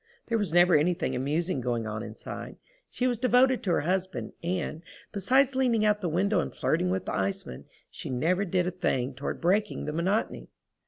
[0.29, 4.81] There was never anything amusing going on inside—she was devoted to her husband, and,
[5.11, 9.13] besides leaning out the window and flirting with the iceman, she never did a thing
[9.13, 10.49] toward breaking the monotony.